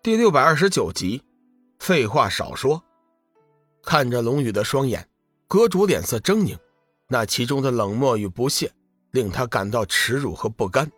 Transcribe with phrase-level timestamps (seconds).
[0.00, 1.20] 第六百二十九集，
[1.80, 2.80] 废话少说。
[3.82, 5.08] 看着龙宇的双眼，
[5.48, 6.56] 阁主脸色狰狞，
[7.08, 8.70] 那其中的冷漠与不屑，
[9.10, 10.88] 令他感到耻辱和不甘。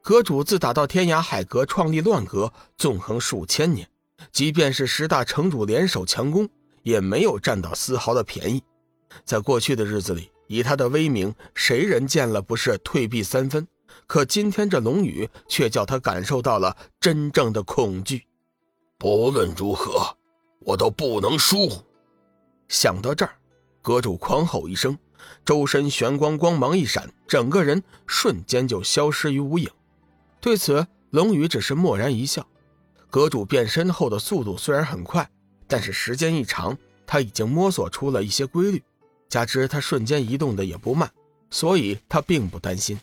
[0.00, 3.88] 阁主自打到天涯海阁创立乱阁，纵横数千年，
[4.30, 6.48] 即便是十大城主联手强攻，
[6.84, 8.62] 也没有占到丝毫的便宜。
[9.24, 13.66] 在过去的日子里，以他的威名，谁人见了不是退避三分？
[14.06, 18.24] 可今天这龙宇却叫他感受到了真正的恐惧。
[18.98, 20.16] 不论如何，
[20.60, 21.70] 我都不能输。
[22.68, 23.32] 想到这儿，
[23.82, 24.98] 阁主狂吼一声，
[25.44, 29.70] 周身玄光光芒一闪，整个人瞬间就消失于无影。
[30.40, 32.46] 对此，龙宇只是默然一笑。
[33.10, 35.28] 阁主变身后的速度虽然很快，
[35.66, 38.82] 但是时间一长，他已经摸索出了一些规律，
[39.28, 41.10] 加之他瞬间移动的也不慢，
[41.50, 42.98] 所以他并不担心。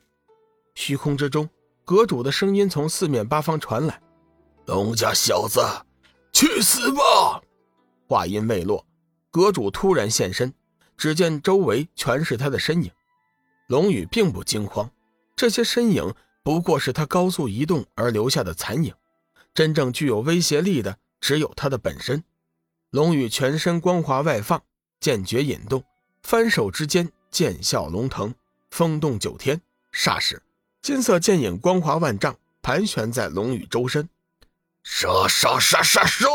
[0.73, 1.47] 虚空之中，
[1.85, 4.01] 阁主的声音从四面八方传来。
[4.65, 5.61] 龙家小子，
[6.33, 7.41] 去死吧！
[8.07, 8.85] 话音未落，
[9.29, 10.51] 阁主突然现身，
[10.97, 12.91] 只见周围全是他的身影。
[13.67, 14.89] 龙宇并不惊慌，
[15.35, 18.93] 这些身影不过是他高速移动而留下的残影，
[19.53, 22.23] 真正具有威胁力的只有他的本身。
[22.89, 24.61] 龙宇全身光华外放，
[24.99, 25.83] 剑诀引动，
[26.23, 28.33] 翻手之间剑啸龙腾，
[28.71, 29.61] 风动九天。
[29.93, 30.41] 霎时，
[30.81, 34.09] 金色剑影光华万丈，盘旋在龙宇周身。
[34.83, 36.27] 杀杀杀杀杀！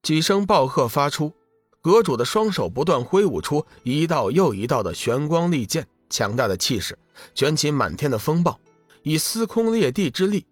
[0.00, 1.32] 几声暴喝发出，
[1.80, 6.96] 阁主的双手不断挥舞出一道又一道的玄光利剑，强大的气势
[7.34, 8.58] 卷起满天的风暴，
[9.02, 10.46] 以撕空裂地之力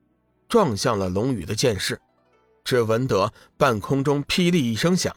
[0.48, 1.98] 撞向了龙宇的剑势。
[2.64, 5.14] 只闻得半空中霹雳一声响，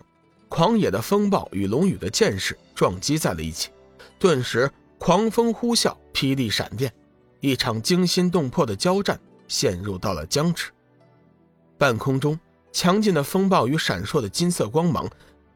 [0.48, 3.72] 狂野的风暴与龙宇的剑势撞击在了一起，
[4.20, 6.94] 顿时狂风呼啸，霹雳闪电，
[7.40, 10.72] 一场惊心动魄的交战陷入到了僵持。
[11.82, 12.40] 半空中，
[12.72, 15.10] 强劲的风暴与闪烁的金色光芒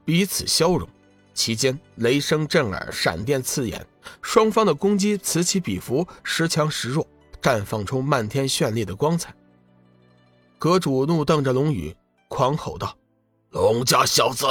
[0.03, 0.89] 彼此消融，
[1.35, 3.86] 其间雷声震耳，闪电刺眼，
[4.23, 7.08] 双方的攻击此起彼伏，时强时弱，
[7.39, 9.35] 绽放出漫天绚丽的光彩。
[10.58, 11.95] 阁主怒瞪着龙宇，
[12.27, 12.97] 狂吼道
[13.53, 14.47] ：“龙家小子，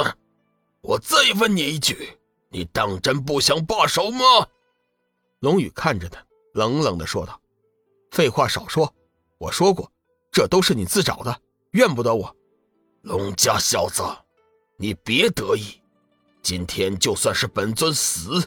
[0.79, 2.17] 我再问你一句，
[2.51, 4.23] 你当真不想罢手吗？”
[5.43, 7.37] 龙宇看着他，冷冷的说道
[8.11, 8.95] ：“废话少说，
[9.39, 9.91] 我说过，
[10.31, 11.37] 这都是你自找的。”
[11.75, 12.33] 怨不得我，
[13.01, 14.01] 龙家小子，
[14.77, 15.81] 你别得意。
[16.41, 18.41] 今天就算是本尊死，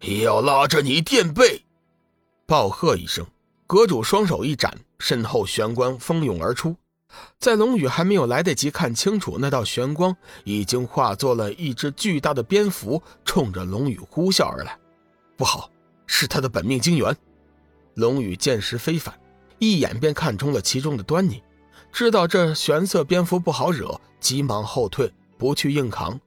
[0.00, 1.60] 也要拉着你垫背！
[2.46, 3.26] 暴喝一声，
[3.66, 6.76] 阁主双手一展，身后玄光蜂涌而出。
[7.40, 14.78] 在龙宇还没有来得及看清楚，那道玄光已经化作了一只巨大的蝙蝠，冲着龙宇呼啸而来。
[15.36, 15.68] 不好，
[16.06, 17.16] 是他的本命精元！
[17.94, 19.12] 龙宇见识非凡，
[19.58, 21.42] 一眼便看出了其中的端倪。
[21.92, 26.20] 知道这玄色蝙蝠不好惹，急忙后退，不去硬扛。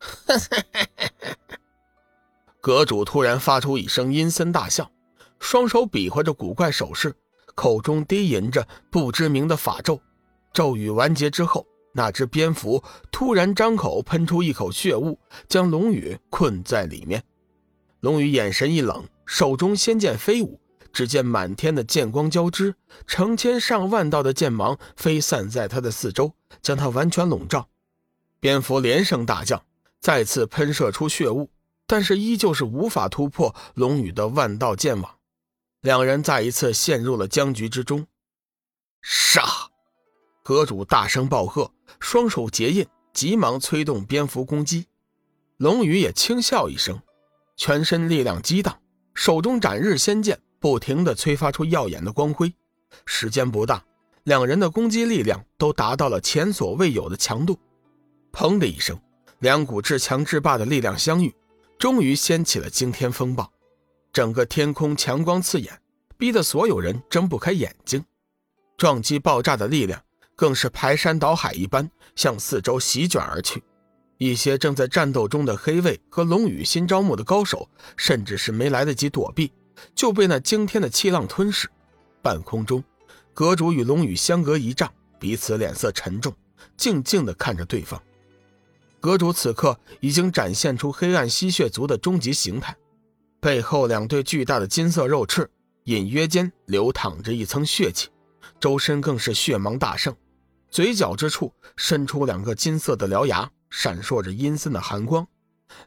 [2.60, 4.90] 阁主突然发出一声阴森大笑，
[5.38, 7.14] 双手比划着古怪手势，
[7.54, 10.00] 口中低吟着不知名的法咒。
[10.52, 15.18] 咒语完结之后，那只蝙蝠突然张口喷出一口血雾，
[15.48, 17.22] 将龙宇困在里面。
[18.00, 20.58] 龙宇眼神一冷，手中仙剑飞舞。
[20.92, 22.74] 只见满天的剑光交织，
[23.06, 27.68] 成千上万道的剑芒飞散在他的四周，将他完全笼罩。
[28.38, 29.64] 蝙蝠连声大叫，
[30.00, 31.50] 再次喷射出血雾，
[31.86, 35.16] 但是依旧是无法突破龙宇的万道剑网。
[35.80, 38.06] 两人再一次陷入了僵局之中。
[39.00, 39.42] 杀！
[40.44, 44.86] 阁主大声暴喝，双手结印，急忙催动蝙蝠攻击。
[45.56, 47.00] 龙宇也轻笑一声，
[47.56, 48.80] 全身力量激荡，
[49.14, 50.40] 手中斩日仙剑。
[50.62, 52.54] 不停地催发出耀眼的光辉，
[53.04, 53.84] 时间不大，
[54.22, 57.58] 两人的攻击力量都达到了前所未有的强度。
[58.32, 58.96] 砰的一声，
[59.40, 61.34] 两股至强至霸的力量相遇，
[61.80, 63.52] 终于掀起了惊天风暴。
[64.12, 65.76] 整个天空强光刺眼，
[66.16, 68.04] 逼得所有人睁不开眼睛。
[68.76, 70.00] 撞击爆炸的力量
[70.36, 73.60] 更是排山倒海一般向四周席卷而去。
[74.18, 79.52] 一些正在战斗中的黑卫和龙宇新招募的高手，甚至是没来得及躲避。
[79.94, 81.68] 就被那惊天的气浪吞噬。
[82.20, 82.82] 半空中，
[83.34, 86.34] 阁主与龙宇相隔一丈，彼此脸色沉重，
[86.76, 88.00] 静静地看着对方。
[89.00, 92.76] 阁主此刻已经展现出黑暗吸血族的终极形态，
[93.40, 95.50] 背后两对巨大的金色肉翅，
[95.84, 98.08] 隐约间流淌着一层血气，
[98.60, 100.14] 周身更是血芒大盛，
[100.70, 105.26] 嘴角之处伸出两个金色的獠牙，闪烁着阴森的寒光。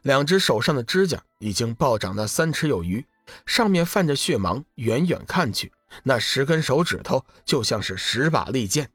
[0.02, 3.02] 两只手上的指甲已经暴涨到三尺有余。
[3.44, 5.72] 上面泛着血芒，远远看去，
[6.04, 8.90] 那十根手指头就像是十把利剑。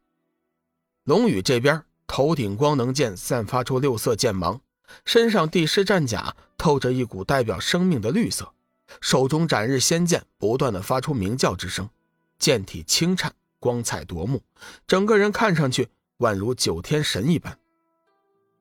[1.03, 4.61] 龙宇这边头顶光能剑散发出六色剑芒，
[5.05, 8.53] 身上帝师战甲透着一股代表生命的绿色，
[8.99, 11.89] 手中斩日仙剑不断的发出鸣叫之声，
[12.37, 14.43] 剑体轻颤，光彩夺目，
[14.85, 15.87] 整个人看上去
[16.19, 17.57] 宛如九天神一般。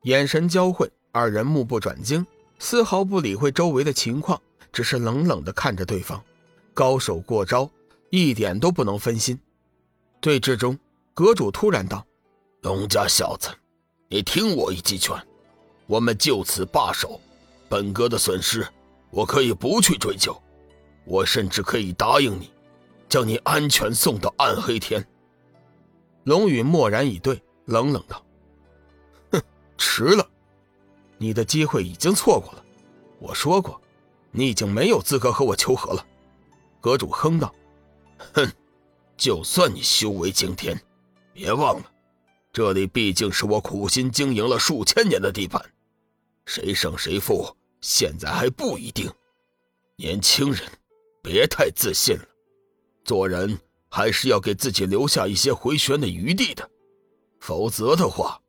[0.05, 2.27] 眼神交汇，二人目不转睛，
[2.59, 4.41] 丝毫不理会周围的情况，
[4.73, 6.23] 只是冷冷的看着对方。
[6.75, 7.71] 高手过招，
[8.11, 9.39] 一点都不能分心。
[10.21, 10.79] 对峙中，
[11.15, 12.07] 阁主突然道。
[12.63, 13.49] 龙家小子，
[14.09, 15.17] 你听我一记劝，
[15.87, 17.19] 我们就此罢手。
[17.71, 18.67] 本阁的损失，
[19.11, 20.39] 我可以不去追究，
[21.05, 22.51] 我甚至可以答应你，
[23.09, 25.03] 将你安全送到暗黑天。
[26.25, 28.23] 龙宇默然以对，冷冷道
[29.33, 29.43] ：“哼，
[29.79, 30.29] 迟了，
[31.17, 32.65] 你的机会已经错过了。
[33.19, 33.81] 我说过，
[34.31, 36.07] 你已经没有资格和我求和了。”
[36.81, 37.55] 阁主哼道
[38.35, 38.51] ：“哼，
[39.17, 40.81] 就算你修为惊天，
[41.33, 41.93] 别忘了。”
[42.53, 45.63] 这里毕竟是我苦心经营了数千年的地盘，
[46.47, 49.09] 谁胜谁负现在还不一定。
[49.95, 50.63] 年轻人，
[51.23, 52.25] 别太自信了，
[53.05, 53.57] 做人
[53.89, 56.69] 还是要给自己留下一些回旋的余地的，
[57.39, 58.41] 否则的话，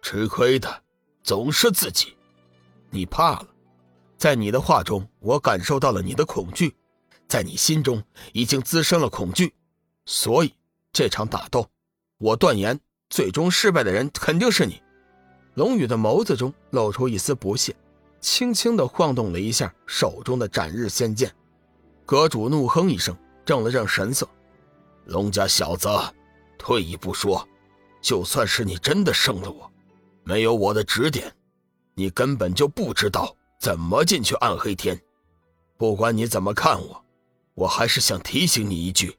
[0.00, 0.82] 吃亏的
[1.24, 2.16] 总是自己。
[2.88, 3.48] 你怕了，
[4.20, 6.76] 在你的话中，我感受到了你的恐惧，
[7.26, 9.54] 在你心中已经滋生了恐惧，
[10.04, 10.54] 所以
[10.92, 11.66] 这场打斗，
[12.18, 12.78] 我断言。
[13.08, 14.80] 最终失败的人肯定是你。
[15.54, 17.74] 龙宇的眸子中露出一丝不屑，
[18.20, 21.34] 轻轻的晃动了一下手中的斩日仙剑。
[22.04, 24.28] 阁主怒哼一声，正了正神色
[25.06, 25.88] ：“龙家小子，
[26.58, 27.48] 退一步说，
[28.02, 29.72] 就算是你真的胜了我，
[30.24, 31.34] 没有我的指点，
[31.94, 35.00] 你根本就不知道怎么进去暗黑天。
[35.76, 37.04] 不管你怎么看我，
[37.54, 39.18] 我还是想提醒你一句：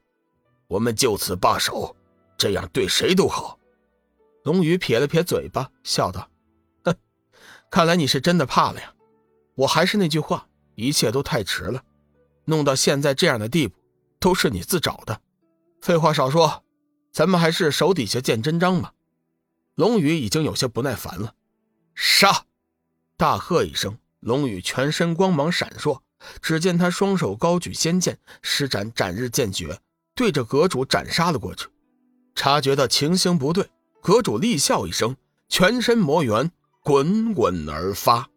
[0.66, 1.96] 我们就此罢手，
[2.36, 3.58] 这样对谁都好。”
[4.44, 6.28] 龙宇撇了撇嘴巴，笑道
[6.84, 6.94] ：“哼，
[7.70, 8.92] 看来你是真的怕了呀。
[9.54, 11.84] 我还是那句话，一切都太迟了，
[12.46, 13.76] 弄到现在这样的地步，
[14.18, 15.20] 都是你自找的。
[15.80, 16.64] 废话少说，
[17.12, 18.92] 咱们还是手底下见真章吧。”
[19.76, 21.34] 龙宇已经有些不耐烦了，
[21.94, 22.46] 杀！
[23.16, 26.00] 大喝一声，龙宇全身光芒闪烁，
[26.40, 29.78] 只见他双手高举仙剑，施展斩日剑诀，
[30.14, 31.66] 对着阁主斩杀了过去。
[32.34, 33.68] 察觉到情形不对。
[34.00, 35.14] 阁主厉笑一声，
[35.48, 36.50] 全身魔元
[36.82, 38.28] 滚滚而发。